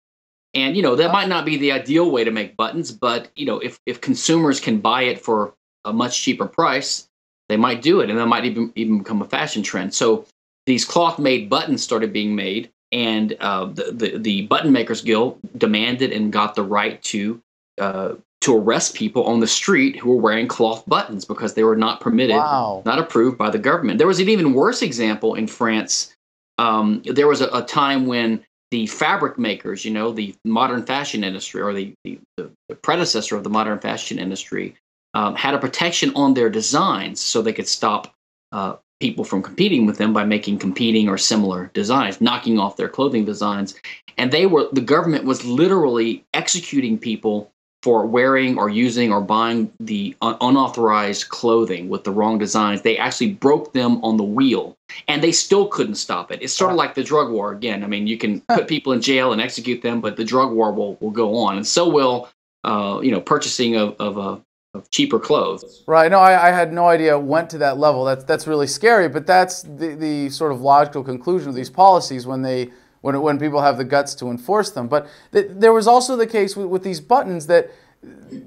And 0.53 0.75
you 0.75 0.81
know 0.81 0.95
that 0.95 1.05
uh-huh. 1.05 1.13
might 1.13 1.27
not 1.27 1.45
be 1.45 1.57
the 1.57 1.71
ideal 1.71 2.09
way 2.09 2.23
to 2.23 2.31
make 2.31 2.57
buttons, 2.57 2.91
but 2.91 3.29
you 3.35 3.45
know 3.45 3.59
if 3.59 3.79
if 3.85 4.01
consumers 4.01 4.59
can 4.59 4.79
buy 4.79 5.03
it 5.03 5.19
for 5.19 5.53
a 5.87 5.93
much 5.93 6.21
cheaper 6.21 6.45
price, 6.45 7.07
they 7.49 7.57
might 7.57 7.81
do 7.81 8.01
it, 8.01 8.09
and 8.09 8.19
that 8.19 8.27
might 8.27 8.45
even 8.45 8.71
even 8.75 8.99
become 8.99 9.21
a 9.21 9.25
fashion 9.25 9.63
trend. 9.63 9.93
So 9.93 10.25
these 10.65 10.85
cloth 10.85 11.17
made 11.17 11.49
buttons 11.49 11.81
started 11.81 12.11
being 12.11 12.35
made, 12.35 12.69
and 12.91 13.35
uh, 13.39 13.65
the, 13.65 13.91
the, 13.91 14.17
the 14.17 14.41
button 14.43 14.71
makers 14.71 15.01
guild 15.01 15.39
demanded 15.57 16.11
and 16.11 16.31
got 16.31 16.55
the 16.55 16.63
right 16.63 17.01
to 17.03 17.41
uh, 17.79 18.15
to 18.41 18.55
arrest 18.55 18.95
people 18.95 19.23
on 19.23 19.39
the 19.39 19.47
street 19.47 19.97
who 19.97 20.09
were 20.09 20.21
wearing 20.21 20.47
cloth 20.47 20.83
buttons 20.87 21.25
because 21.25 21.53
they 21.53 21.63
were 21.63 21.75
not 21.75 21.99
permitted, 21.99 22.35
wow. 22.35 22.83
not 22.85 22.99
approved 22.99 23.37
by 23.37 23.49
the 23.49 23.57
government. 23.57 23.97
There 23.97 24.07
was 24.07 24.19
an 24.19 24.29
even 24.29 24.53
worse 24.53 24.81
example 24.81 25.35
in 25.35 25.47
France. 25.47 26.15
Um, 26.59 27.01
there 27.05 27.27
was 27.27 27.41
a, 27.41 27.47
a, 27.47 27.63
time 27.63 28.05
when 28.05 28.43
the 28.71 28.87
fabric 28.87 29.37
makers, 29.37 29.83
you 29.85 29.91
know, 29.91 30.11
the 30.11 30.35
modern 30.45 30.85
fashion 30.85 31.23
industry 31.23 31.61
or 31.61 31.73
the, 31.73 31.93
the, 32.03 32.19
the 32.37 32.75
predecessor 32.75 33.35
of 33.35 33.43
the 33.43 33.49
modern 33.49 33.79
fashion 33.79 34.19
industry, 34.19 34.75
um, 35.17 35.35
had 35.35 35.55
a 35.55 35.57
protection 35.57 36.11
on 36.15 36.35
their 36.35 36.47
designs 36.47 37.19
so 37.19 37.41
they 37.41 37.51
could 37.51 37.67
stop 37.67 38.13
uh, 38.51 38.75
people 38.99 39.23
from 39.23 39.41
competing 39.41 39.87
with 39.87 39.97
them 39.97 40.13
by 40.13 40.23
making 40.23 40.59
competing 40.59 41.09
or 41.09 41.17
similar 41.17 41.71
designs, 41.73 42.21
knocking 42.21 42.59
off 42.59 42.77
their 42.77 42.87
clothing 42.87 43.25
designs. 43.25 43.73
And 44.19 44.31
they 44.31 44.45
were 44.45 44.67
the 44.71 44.81
government 44.81 45.25
was 45.25 45.43
literally 45.43 46.23
executing 46.35 46.99
people 46.99 47.51
for 47.81 48.05
wearing 48.05 48.59
or 48.59 48.69
using 48.69 49.11
or 49.11 49.21
buying 49.21 49.71
the 49.79 50.15
un- 50.21 50.37
unauthorized 50.39 51.29
clothing 51.29 51.89
with 51.89 52.03
the 52.03 52.11
wrong 52.11 52.37
designs. 52.37 52.83
They 52.83 52.97
actually 52.97 53.33
broke 53.33 53.73
them 53.73 54.03
on 54.03 54.17
the 54.17 54.23
wheel 54.23 54.77
and 55.07 55.23
they 55.23 55.31
still 55.31 55.67
couldn't 55.67 55.95
stop 55.95 56.31
it. 56.31 56.43
It's 56.43 56.53
sort 56.53 56.69
of 56.69 56.77
like 56.77 56.93
the 56.93 57.03
drug 57.03 57.31
war 57.31 57.51
again. 57.53 57.83
I 57.83 57.87
mean, 57.87 58.05
you 58.05 58.19
can 58.19 58.41
put 58.49 58.67
people 58.67 58.93
in 58.93 59.01
jail 59.01 59.33
and 59.33 59.41
execute 59.41 59.81
them, 59.81 59.99
but 59.99 60.15
the 60.15 60.25
drug 60.25 60.51
war 60.51 60.71
will, 60.71 60.95
will 60.99 61.09
go 61.09 61.37
on. 61.37 61.57
And 61.57 61.65
so 61.65 61.89
will, 61.89 62.29
uh, 62.63 62.99
you 63.01 63.09
know, 63.11 63.21
purchasing 63.21 63.77
of, 63.77 63.95
of, 63.99 64.17
uh, 64.19 64.37
of 64.77 64.89
cheaper 64.91 65.19
clothes. 65.19 65.83
Right. 65.87 66.09
No, 66.09 66.19
I, 66.19 66.49
I, 66.49 66.51
had 66.51 66.71
no 66.71 66.87
idea 66.87 67.17
it 67.17 67.23
went 67.23 67.49
to 67.51 67.57
that 67.59 67.77
level. 67.77 68.05
That's, 68.05 68.23
that's 68.23 68.47
really 68.47 68.67
scary, 68.67 69.09
but 69.09 69.27
that's 69.27 69.63
the, 69.63 69.95
the 69.95 70.29
sort 70.29 70.51
of 70.51 70.61
logical 70.61 71.03
conclusion 71.03 71.49
of 71.49 71.55
these 71.55 71.69
policies 71.69 72.25
when 72.25 72.41
they 72.41 72.71
when, 73.01 73.21
when 73.21 73.39
people 73.39 73.61
have 73.61 73.77
the 73.77 73.83
guts 73.83 74.15
to 74.15 74.29
enforce 74.29 74.71
them. 74.71 74.87
But 74.87 75.07
th- 75.31 75.47
there 75.51 75.73
was 75.73 75.87
also 75.87 76.15
the 76.15 76.27
case 76.27 76.55
with, 76.55 76.67
with 76.67 76.83
these 76.83 76.99
buttons 76.99 77.47
that 77.47 77.71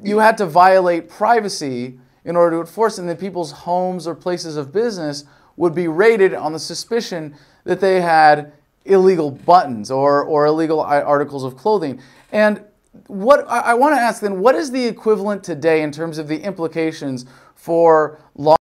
you 0.02 0.18
had 0.18 0.36
to 0.38 0.46
violate 0.46 1.08
privacy 1.08 1.98
in 2.24 2.36
order 2.36 2.56
to 2.56 2.60
enforce 2.60 2.98
and 2.98 3.08
that 3.08 3.18
people's 3.18 3.52
homes 3.52 4.06
or 4.06 4.14
places 4.14 4.56
of 4.56 4.72
business 4.72 5.24
would 5.56 5.74
be 5.74 5.88
raided 5.88 6.34
on 6.34 6.52
the 6.52 6.58
suspicion 6.58 7.34
that 7.64 7.80
they 7.80 8.00
had 8.00 8.52
illegal 8.84 9.30
buttons 9.30 9.90
or, 9.90 10.22
or 10.22 10.46
illegal 10.46 10.80
articles 10.80 11.44
of 11.44 11.56
clothing. 11.56 12.00
And 12.32 12.64
what 13.08 13.48
I, 13.48 13.60
I 13.60 13.74
want 13.74 13.94
to 13.94 14.00
ask 14.00 14.20
then, 14.20 14.40
what 14.40 14.54
is 14.54 14.70
the 14.70 14.84
equivalent 14.84 15.44
today 15.44 15.82
in 15.82 15.92
terms 15.92 16.18
of 16.18 16.28
the 16.28 16.40
implications 16.40 17.26
for 17.54 18.20
law 18.34 18.56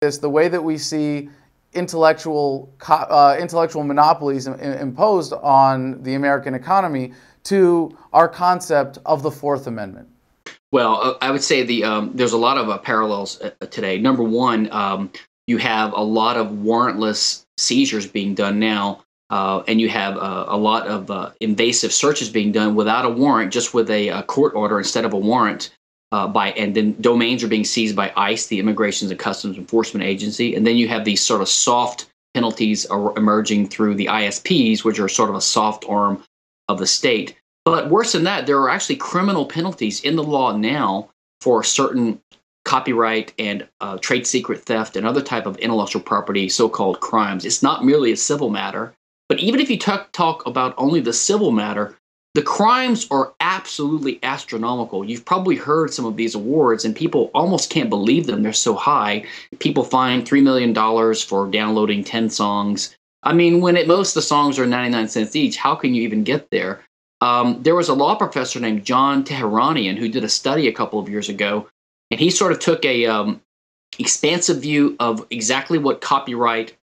this, 0.00 0.18
the 0.18 0.30
way 0.30 0.48
that 0.48 0.62
we 0.62 0.78
see 0.78 1.28
intellectual 1.72 2.72
uh, 2.88 3.36
intellectual 3.38 3.82
monopolies 3.82 4.46
imposed 4.46 5.32
on 5.32 6.02
the 6.02 6.14
American 6.14 6.54
economy 6.54 7.12
to 7.44 7.96
our 8.12 8.28
concept 8.28 8.98
of 9.06 9.22
the 9.22 9.30
Fourth 9.30 9.66
Amendment? 9.66 10.08
Well, 10.72 11.00
uh, 11.02 11.14
I 11.20 11.30
would 11.30 11.42
say 11.42 11.62
the 11.62 11.84
um, 11.84 12.10
there's 12.14 12.32
a 12.32 12.38
lot 12.38 12.58
of 12.58 12.68
uh, 12.68 12.78
parallels 12.78 13.40
uh, 13.40 13.50
today. 13.66 13.98
Number 13.98 14.22
one, 14.22 14.70
um, 14.72 15.10
you 15.46 15.58
have 15.58 15.92
a 15.92 16.02
lot 16.02 16.36
of 16.36 16.48
warrantless 16.48 17.44
seizures 17.58 18.06
being 18.06 18.34
done 18.34 18.58
now, 18.58 19.04
uh, 19.34 19.64
and 19.66 19.80
you 19.80 19.88
have 19.88 20.16
uh, 20.16 20.44
a 20.46 20.56
lot 20.56 20.86
of 20.86 21.34
invasive 21.40 21.92
searches 21.92 22.28
being 22.28 22.52
done 22.52 22.76
without 22.76 23.04
a 23.04 23.10
warrant, 23.10 23.52
just 23.52 23.74
with 23.74 23.90
a, 23.90 24.08
a 24.08 24.22
court 24.22 24.54
order 24.54 24.78
instead 24.78 25.04
of 25.04 25.12
a 25.12 25.18
warrant. 25.18 25.70
by 26.10 26.52
and 26.56 26.76
then 26.76 26.94
domains 27.00 27.42
are 27.42 27.48
being 27.48 27.64
seized 27.64 27.96
by 27.96 28.12
ICE, 28.16 28.46
the 28.46 28.60
Immigrations 28.60 29.10
and 29.10 29.18
Customs 29.18 29.58
Enforcement 29.58 30.06
Agency, 30.06 30.54
and 30.54 30.64
then 30.64 30.76
you 30.76 30.86
have 30.86 31.04
these 31.04 31.20
sort 31.20 31.40
of 31.40 31.48
soft 31.48 32.06
penalties 32.34 32.86
emerging 33.16 33.68
through 33.68 33.94
the 33.96 34.06
ISPs, 34.06 34.84
which 34.84 35.00
are 35.00 35.08
sort 35.08 35.30
of 35.30 35.36
a 35.36 35.40
soft 35.40 35.84
arm 35.88 36.22
of 36.68 36.78
the 36.78 36.86
state. 36.86 37.36
But 37.64 37.88
worse 37.88 38.12
than 38.12 38.24
that, 38.24 38.46
there 38.46 38.60
are 38.60 38.68
actually 38.68 38.96
criminal 38.96 39.46
penalties 39.46 40.00
in 40.02 40.16
the 40.16 40.22
law 40.22 40.56
now 40.56 41.10
for 41.40 41.64
certain 41.64 42.20
copyright 42.64 43.32
and 43.38 43.66
uh, 43.80 43.98
trade 43.98 44.26
secret 44.26 44.62
theft 44.62 44.96
and 44.96 45.06
other 45.06 45.20
type 45.20 45.46
of 45.46 45.56
intellectual 45.58 46.02
property 46.02 46.48
so-called 46.48 47.00
crimes. 47.00 47.44
It's 47.44 47.62
not 47.62 47.84
merely 47.84 48.12
a 48.12 48.16
civil 48.16 48.50
matter. 48.50 48.94
But 49.28 49.40
even 49.40 49.60
if 49.60 49.70
you 49.70 49.78
talk, 49.78 50.12
talk 50.12 50.46
about 50.46 50.74
only 50.76 51.00
the 51.00 51.12
civil 51.12 51.50
matter, 51.50 51.96
the 52.34 52.42
crimes 52.42 53.06
are 53.10 53.32
absolutely 53.40 54.18
astronomical. 54.22 55.04
You've 55.04 55.24
probably 55.24 55.56
heard 55.56 55.94
some 55.94 56.04
of 56.04 56.16
these 56.16 56.34
awards, 56.34 56.84
and 56.84 56.94
people 56.94 57.30
almost 57.32 57.70
can't 57.70 57.88
believe 57.88 58.26
them. 58.26 58.42
They're 58.42 58.52
so 58.52 58.74
high. 58.74 59.24
People 59.60 59.84
find 59.84 60.26
$3 60.26 60.42
million 60.42 60.74
for 61.14 61.50
downloading 61.50 62.02
10 62.02 62.30
songs. 62.30 62.96
I 63.22 63.32
mean, 63.32 63.60
when 63.60 63.86
most 63.86 64.14
the 64.14 64.22
songs 64.22 64.58
are 64.58 64.66
99 64.66 65.08
cents 65.08 65.36
each, 65.36 65.56
how 65.56 65.76
can 65.76 65.94
you 65.94 66.02
even 66.02 66.24
get 66.24 66.50
there? 66.50 66.80
Um, 67.20 67.62
there 67.62 67.76
was 67.76 67.88
a 67.88 67.94
law 67.94 68.16
professor 68.16 68.60
named 68.60 68.84
John 68.84 69.24
Tehranian 69.24 69.96
who 69.96 70.08
did 70.08 70.24
a 70.24 70.28
study 70.28 70.68
a 70.68 70.72
couple 70.72 70.98
of 70.98 71.08
years 71.08 71.28
ago, 71.28 71.68
and 72.10 72.20
he 72.20 72.30
sort 72.30 72.52
of 72.52 72.58
took 72.58 72.84
a 72.84 73.06
um, 73.06 73.40
expansive 73.98 74.60
view 74.60 74.96
of 74.98 75.26
exactly 75.30 75.78
what 75.78 76.00
copyright, 76.00 76.76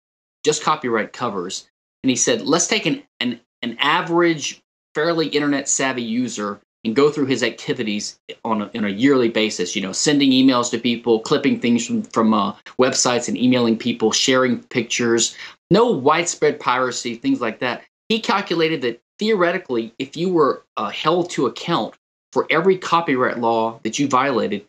just 0.46 0.63
copyright 0.63 1.12
covers, 1.12 1.67
and 2.03 2.10
he 2.10 2.15
said, 2.15 2.41
let's 2.41 2.68
take 2.68 2.86
an 2.86 3.03
an, 3.20 3.39
an 3.62 3.77
average, 3.79 4.62
fairly 4.96 5.27
internet 5.27 5.68
savvy 5.68 6.03
user 6.03 6.60
and 6.86 6.96
go 6.96 7.12
through 7.12 7.25
his 7.25 7.44
activities 7.44 8.20
on 8.46 8.62
a, 8.62 8.72
on 8.77 8.86
a 8.86 8.89
yearly 8.89 9.29
basis. 9.29 9.75
You 9.75 9.82
know, 9.82 9.91
sending 9.91 10.32
emails 10.32 10.72
to 10.72 10.79
people, 10.79 11.20
clipping 11.20 11.60
things 11.60 11.86
from 11.86 12.03
from 12.03 12.34
uh, 12.34 12.53
websites 12.79 13.27
and 13.27 13.38
emailing 13.38 13.77
people, 13.77 14.12
sharing 14.12 14.63
pictures. 14.63 15.36
No 15.72 15.91
widespread 15.91 16.60
piracy, 16.60 17.15
things 17.15 17.41
like 17.41 17.60
that. 17.60 17.84
He 18.08 18.20
calculated 18.20 18.82
that 18.82 19.01
theoretically, 19.20 19.94
if 20.00 20.18
you 20.18 20.34
were 20.34 20.63
uh, 20.77 20.89
held 20.89 21.29
to 21.32 21.46
account 21.46 21.94
for 22.32 22.48
every 22.50 22.77
copyright 22.77 23.39
law 23.39 23.79
that 23.84 24.00
you 24.00 24.08
violated, 24.08 24.65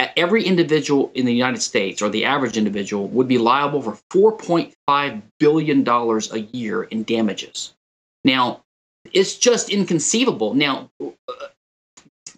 every 0.00 0.44
individual 0.44 1.10
in 1.14 1.24
the 1.24 1.34
United 1.34 1.62
States 1.62 2.02
or 2.02 2.08
the 2.08 2.24
average 2.24 2.56
individual 2.56 3.08
would 3.08 3.28
be 3.28 3.38
liable 3.38 3.82
for 3.82 4.36
$4.5 4.38 5.22
billion 5.38 5.88
a 5.88 6.38
year 6.52 6.82
in 6.84 7.04
damages. 7.04 7.74
Now, 8.24 8.62
it's 9.12 9.36
just 9.36 9.70
inconceivable. 9.70 10.54
Now, 10.54 10.90
uh, 11.00 11.08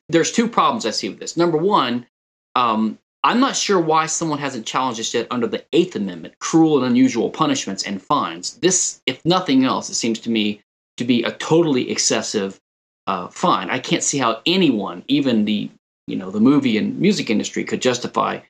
there's 0.08 0.32
two 0.32 0.48
problems 0.48 0.84
I 0.84 0.90
see 0.90 1.08
with 1.08 1.18
this. 1.18 1.36
Number 1.36 1.56
one, 1.56 2.06
um, 2.54 2.98
I'm 3.24 3.40
not 3.40 3.56
sure 3.56 3.80
why 3.80 4.06
someone 4.06 4.38
hasn't 4.38 4.66
challenged 4.66 5.00
this 5.00 5.14
yet 5.14 5.26
under 5.30 5.46
the 5.46 5.64
Eighth 5.72 5.96
Amendment, 5.96 6.38
cruel 6.38 6.78
and 6.78 6.86
unusual 6.86 7.30
punishments 7.30 7.82
and 7.82 8.00
fines. 8.00 8.56
This, 8.58 9.00
if 9.06 9.24
nothing 9.24 9.64
else, 9.64 9.90
it 9.90 9.94
seems 9.94 10.20
to 10.20 10.30
me 10.30 10.60
to 10.96 11.04
be 11.04 11.22
a 11.22 11.32
totally 11.32 11.90
excessive 11.90 12.60
uh, 13.06 13.28
fine. 13.28 13.70
I 13.70 13.78
can't 13.78 14.02
see 14.02 14.18
how 14.18 14.42
anyone, 14.46 15.04
even 15.08 15.44
the 15.44 15.70
you 16.06 16.16
know 16.16 16.30
the 16.30 16.40
movie 16.40 16.78
and 16.78 16.98
music 16.98 17.30
industry, 17.30 17.64
could 17.64 17.82
justify 17.82 18.40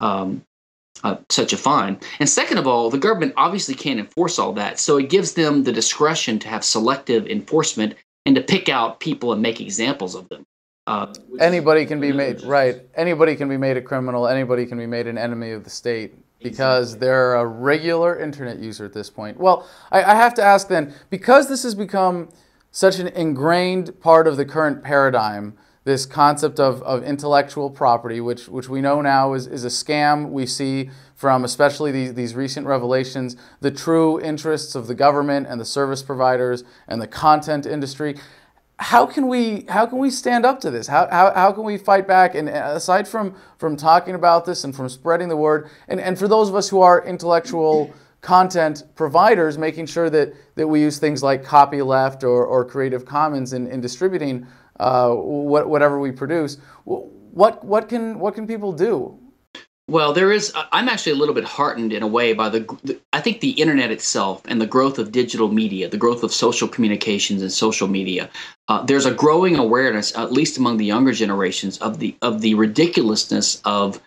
um, 0.00 0.42
uh, 1.04 1.16
such 1.30 1.52
a 1.52 1.56
fine. 1.56 1.98
And 2.20 2.28
second 2.28 2.58
of 2.58 2.66
all, 2.66 2.90
the 2.90 2.98
government 2.98 3.34
obviously 3.36 3.74
can't 3.74 4.00
enforce 4.00 4.38
all 4.38 4.52
that, 4.54 4.78
so 4.78 4.96
it 4.96 5.10
gives 5.10 5.32
them 5.34 5.64
the 5.64 5.72
discretion 5.72 6.38
to 6.40 6.48
have 6.48 6.64
selective 6.64 7.26
enforcement 7.26 7.94
and 8.24 8.34
to 8.34 8.42
pick 8.42 8.68
out 8.68 9.00
people 9.00 9.32
and 9.32 9.40
make 9.40 9.60
examples 9.60 10.14
of 10.14 10.28
them. 10.28 10.44
Uh, 10.86 11.12
anybody 11.40 11.84
can 11.84 12.00
be 12.00 12.12
made 12.12 12.42
right. 12.42 12.82
Anybody 12.94 13.34
can 13.34 13.48
be 13.48 13.56
made 13.56 13.76
a 13.76 13.82
criminal. 13.82 14.28
Anybody 14.28 14.66
can 14.66 14.78
be 14.78 14.86
made 14.86 15.08
an 15.08 15.18
enemy 15.18 15.50
of 15.50 15.64
the 15.64 15.70
state 15.70 16.14
because 16.40 16.96
they're 16.98 17.34
a 17.34 17.46
regular 17.46 18.18
internet 18.18 18.58
user 18.58 18.84
at 18.84 18.92
this 18.92 19.10
point. 19.10 19.38
Well, 19.38 19.68
I, 19.90 20.04
I, 20.04 20.14
have 20.14 20.34
to 20.34 20.42
ask 20.42 20.68
then, 20.68 20.94
because 21.10 21.48
this 21.48 21.62
has 21.64 21.74
become 21.74 22.28
such 22.70 22.98
an 22.98 23.08
ingrained 23.08 23.98
part 24.00 24.28
of 24.28 24.36
the 24.36 24.44
current 24.44 24.82
paradigm, 24.82 25.56
this 25.86 26.04
concept 26.04 26.58
of, 26.58 26.82
of 26.82 27.04
intellectual 27.04 27.70
property, 27.70 28.20
which, 28.20 28.48
which 28.48 28.68
we 28.68 28.80
know 28.80 29.00
now 29.00 29.34
is, 29.34 29.46
is 29.46 29.64
a 29.64 29.68
scam. 29.68 30.30
We 30.30 30.44
see 30.44 30.90
from 31.14 31.44
especially 31.44 31.92
these, 31.92 32.14
these 32.14 32.34
recent 32.34 32.66
revelations 32.66 33.36
the 33.60 33.70
true 33.70 34.20
interests 34.20 34.74
of 34.74 34.88
the 34.88 34.96
government 34.96 35.46
and 35.48 35.60
the 35.60 35.64
service 35.64 36.02
providers 36.02 36.64
and 36.88 37.00
the 37.00 37.06
content 37.06 37.66
industry. 37.66 38.16
How 38.80 39.06
can 39.06 39.28
we 39.28 39.64
how 39.68 39.86
can 39.86 39.98
we 39.98 40.10
stand 40.10 40.44
up 40.44 40.58
to 40.62 40.72
this? 40.72 40.88
How, 40.88 41.06
how, 41.08 41.32
how 41.32 41.52
can 41.52 41.62
we 41.62 41.78
fight 41.78 42.08
back? 42.08 42.34
And 42.34 42.48
uh, 42.48 42.72
aside 42.74 43.06
from 43.06 43.36
from 43.56 43.76
talking 43.76 44.16
about 44.16 44.44
this 44.44 44.64
and 44.64 44.74
from 44.74 44.88
spreading 44.88 45.28
the 45.28 45.36
word, 45.36 45.70
and, 45.86 46.00
and 46.00 46.18
for 46.18 46.26
those 46.26 46.48
of 46.48 46.56
us 46.56 46.68
who 46.68 46.80
are 46.80 47.02
intellectual 47.06 47.94
content 48.22 48.82
providers, 48.96 49.56
making 49.56 49.86
sure 49.86 50.10
that, 50.10 50.34
that 50.56 50.66
we 50.66 50.80
use 50.80 50.98
things 50.98 51.22
like 51.22 51.44
copyleft 51.44 52.24
or, 52.24 52.44
or 52.44 52.64
Creative 52.64 53.04
Commons 53.04 53.52
in, 53.52 53.68
in 53.68 53.80
distributing 53.80 54.46
uh, 54.80 55.10
what, 55.10 55.68
whatever 55.68 55.98
we 55.98 56.12
produce. 56.12 56.58
What, 56.84 57.64
what, 57.64 57.88
can, 57.88 58.18
what 58.18 58.34
can 58.34 58.46
people 58.46 58.72
do? 58.72 59.18
Well, 59.88 60.12
there 60.12 60.32
is. 60.32 60.52
I'm 60.72 60.88
actually 60.88 61.12
a 61.12 61.16
little 61.16 61.34
bit 61.34 61.44
heartened 61.44 61.92
in 61.92 62.02
a 62.02 62.08
way 62.08 62.32
by 62.32 62.48
the. 62.48 62.98
I 63.12 63.20
think 63.20 63.38
the 63.38 63.50
internet 63.50 63.92
itself 63.92 64.42
and 64.48 64.60
the 64.60 64.66
growth 64.66 64.98
of 64.98 65.12
digital 65.12 65.46
media, 65.46 65.88
the 65.88 65.96
growth 65.96 66.24
of 66.24 66.32
social 66.32 66.66
communications 66.66 67.40
and 67.40 67.52
social 67.52 67.86
media. 67.86 68.28
Uh, 68.66 68.82
there's 68.82 69.06
a 69.06 69.14
growing 69.14 69.56
awareness, 69.56 70.16
at 70.16 70.32
least 70.32 70.58
among 70.58 70.78
the 70.78 70.84
younger 70.84 71.12
generations, 71.12 71.78
of 71.78 72.00
the 72.00 72.16
of 72.20 72.40
the 72.40 72.54
ridiculousness 72.54 73.62
of 73.64 74.00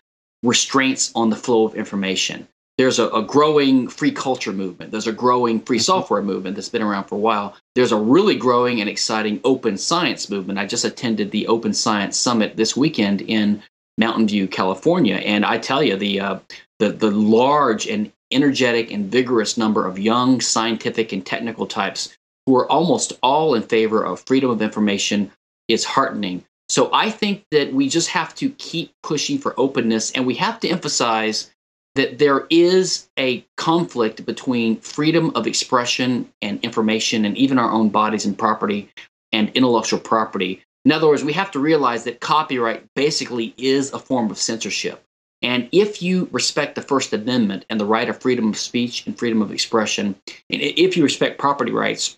restraints 0.44 1.14
on 1.16 1.30
the 1.30 1.38
flow 1.38 1.66
of 1.66 1.76
information 1.76 2.46
there's 2.80 2.98
a, 2.98 3.10
a, 3.10 3.22
growing 3.22 3.90
free 3.90 4.10
culture 4.12 4.54
movement. 4.54 4.92
There's 4.92 5.06
a 5.06 5.12
growing 5.12 5.60
free 5.60 5.80
mm-hmm. 5.80 5.84
software 5.84 6.22
movement 6.22 6.56
that's 6.56 6.70
been 6.70 6.82
around 6.82 7.04
for 7.04 7.16
a 7.16 7.20
while. 7.20 7.58
There's 7.76 7.92
a 7.92 7.98
really 7.98 8.38
growing 8.38 8.80
and 8.80 8.90
exciting 8.90 9.42
open 9.44 9.78
science 9.78 10.30
movement. 10.30 10.60
I 10.60 10.66
just 10.66 10.86
attended 10.86 11.32
the 11.32 11.46
Open 11.48 11.74
Science 11.74 12.16
Summit 12.16 12.56
this 12.56 12.78
weekend 12.78 13.20
in 13.20 13.62
Mountain 13.98 14.30
View, 14.30 14.48
California, 14.48 15.16
and 15.16 15.46
I 15.46 15.58
tell 15.58 15.84
you 15.84 15.98
the 15.98 16.22
uh, 16.22 16.40
the 16.80 16.94
the 16.94 17.12
large 17.12 17.86
and 17.86 18.14
energetic 18.32 18.92
and 18.92 19.12
vigorous 19.12 19.58
number 19.58 19.86
of 19.86 20.00
young 20.00 20.40
scientific 20.40 21.12
and 21.12 21.26
technical 21.26 21.68
types 21.68 22.18
who 22.46 22.56
are 22.56 22.72
almost 22.72 23.12
all 23.22 23.56
in 23.56 23.64
favor 23.64 24.06
of 24.06 24.24
freedom 24.26 24.50
of 24.52 24.62
information 24.62 25.30
is 25.68 25.84
heartening. 25.84 26.46
So 26.70 26.90
I 26.94 27.10
think 27.10 27.44
that 27.52 27.74
we 27.74 27.90
just 27.90 28.08
have 28.08 28.34
to 28.36 28.52
keep 28.52 28.94
pushing 29.04 29.38
for 29.38 29.54
openness, 29.60 30.14
and 30.14 30.26
we 30.26 30.36
have 30.36 30.62
to 30.62 30.70
emphasize 30.70 31.52
that 32.00 32.18
there 32.18 32.48
is 32.50 33.10
a 33.20 33.46
conflict 33.58 34.26
between 34.26 34.80
freedom 34.80 35.34
of 35.36 35.46
expression 35.46 36.32
and 36.42 36.58
information 36.64 37.26
and 37.26 37.38
even 37.38 37.60
our 37.60 37.70
own 37.70 37.90
bodies 37.90 38.26
and 38.26 38.38
property 38.38 38.90
and 39.34 39.50
intellectual 39.50 40.00
property. 40.00 40.64
In 40.86 40.94
other 40.94 41.08
words, 41.08 41.26
we 41.26 41.34
have 41.34 41.52
to 41.52 41.60
realize 41.60 42.06
that 42.06 42.22
copyright 42.22 42.86
basically 42.96 43.54
is 43.58 43.92
a 43.92 44.00
form 44.00 44.32
of 44.32 44.38
censorship. 44.38 45.04
And 45.42 45.68
if 45.74 46.02
you 46.02 46.30
respect 46.32 46.76
the 46.76 46.82
First 46.82 47.12
Amendment 47.12 47.66
and 47.70 47.78
the 47.78 47.86
right 47.86 48.08
of 48.08 48.22
freedom 48.22 48.48
of 48.48 48.58
speech 48.58 49.06
and 49.06 49.20
freedom 49.20 49.42
of 49.42 49.52
expression, 49.52 50.16
and 50.50 50.62
if 50.62 50.96
you 50.96 51.04
respect 51.04 51.38
property 51.38 51.74
rights, 51.74 52.18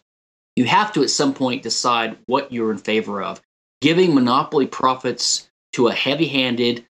you 0.56 0.66
have 0.66 0.94
to 0.94 1.02
at 1.02 1.10
some 1.10 1.34
point 1.34 1.64
decide 1.64 2.18
what 2.28 2.54
you're 2.54 2.72
in 2.72 2.78
favor 2.78 3.24
of. 3.24 3.42
Giving 3.82 4.14
monopoly 4.14 4.68
profits 4.68 5.50
to 5.74 5.88
a 5.88 5.94
heavy-handed 5.94 6.86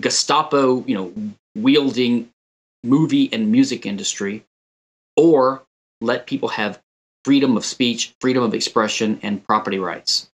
Gestapo, 0.00 0.84
you 0.86 0.94
know, 0.94 1.12
wielding 1.56 2.30
movie 2.88 3.28
and 3.32 3.50
music 3.50 3.86
industry, 3.86 4.44
or 5.16 5.64
let 6.00 6.26
people 6.26 6.48
have 6.50 6.80
freedom 7.24 7.56
of 7.56 7.64
speech, 7.64 8.14
freedom 8.20 8.42
of 8.42 8.54
expression, 8.54 9.18
and 9.22 9.44
property 9.44 9.78
rights. 9.78 10.30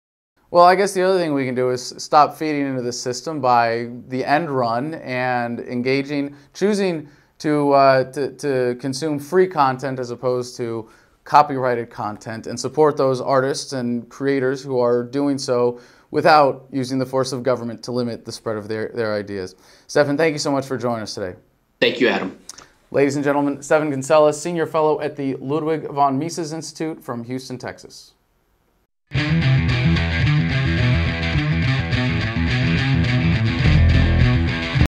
Well, 0.50 0.64
I 0.64 0.76
guess 0.76 0.94
the 0.94 1.02
other 1.02 1.20
thing 1.20 1.34
we 1.34 1.46
can 1.46 1.56
do 1.56 1.72
is 1.72 1.94
stop 1.98 2.38
feeding 2.38 2.66
into 2.66 2.82
the 2.82 2.94
system 2.94 3.42
by 3.42 3.90
the 4.08 4.24
end 4.24 4.50
run 4.50 4.94
and 4.94 5.60
engaging, 5.60 6.36
choosing 6.54 7.10
to, 7.40 7.74
uh, 7.74 8.12
to, 8.14 8.32
to 8.38 8.78
consume 8.80 9.20
free 9.20 9.48
content 9.48 10.00
as 10.00 10.10
opposed 10.10 10.56
to 10.58 10.90
copyrighted 11.26 11.90
content 11.90 12.48
and 12.48 12.58
support 12.58 12.96
those 12.96 13.20
artists 13.20 13.74
and 13.74 14.08
creators 14.08 14.64
who 14.64 14.80
are 14.80 15.04
doing 15.04 15.38
so 15.38 15.82
without 16.12 16.66
using 16.72 16.98
the 16.98 17.06
force 17.06 17.34
of 17.34 17.44
government 17.44 17.84
to 17.84 17.92
limit 17.92 18.24
the 18.24 18.32
spread 18.32 18.56
of 18.56 18.70
their, 18.70 18.90
their 18.96 19.14
ideas. 19.14 19.56
Stephan, 19.88 20.16
thank 20.16 20.32
you 20.32 20.40
so 20.40 20.52
much 20.52 20.66
for 20.66 20.78
joining 20.78 21.04
us 21.04 21.14
today. 21.14 21.38
Thank 21.82 22.00
you, 22.00 22.08
Adam. 22.08 22.40
Ladies 22.90 23.18
and 23.18 23.26
gentlemen, 23.26 23.62
Stephan 23.62 23.92
Kinsella, 23.92 24.32
Senior 24.32 24.66
Fellow 24.66 25.02
at 25.02 25.18
the 25.18 25.36
Ludwig 25.36 25.90
von 25.90 26.18
Mises 26.18 26.54
Institute 26.54 27.04
from 27.04 27.26
Houston, 27.26 27.58
Texas. 27.58 28.14